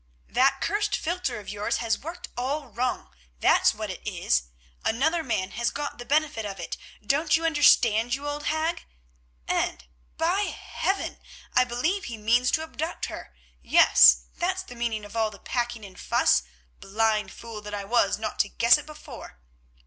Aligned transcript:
"That 0.29 0.61
cursed 0.61 0.95
philtre 0.95 1.39
of 1.39 1.47
yours 1.47 1.77
has 1.77 1.99
worked 1.99 2.29
all 2.35 2.65
wrong, 2.69 3.13
that's 3.39 3.71
what 3.71 3.91
it 3.91 4.01
is. 4.03 4.45
Another 4.83 5.21
man 5.21 5.51
has 5.51 5.69
got 5.69 5.99
the 5.99 6.05
benefit 6.05 6.43
of 6.43 6.59
it, 6.59 6.75
don't 7.05 7.37
you 7.37 7.45
understand, 7.45 8.15
you 8.15 8.27
old 8.27 8.45
hag? 8.45 8.83
And, 9.47 9.85
by 10.17 10.55
Heaven! 10.57 11.19
I 11.53 11.65
believe 11.65 12.05
he 12.05 12.17
means 12.17 12.49
to 12.53 12.63
abduct 12.63 13.05
her, 13.13 13.31
yes, 13.61 14.23
that's 14.35 14.63
the 14.63 14.73
meaning 14.73 15.05
of 15.05 15.15
all 15.15 15.29
the 15.29 15.37
packing 15.37 15.85
and 15.85 15.99
fuss, 15.99 16.41
blind 16.79 17.31
fool 17.31 17.61
that 17.61 17.75
I 17.75 17.83
was 17.83 18.17
not 18.17 18.39
to 18.39 18.49
guess 18.49 18.79
it 18.79 18.87
before. 18.87 19.37